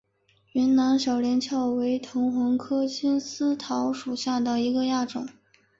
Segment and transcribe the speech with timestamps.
[0.53, 5.27] 云南小连翘为藤黄科金丝桃属下的一个亚种。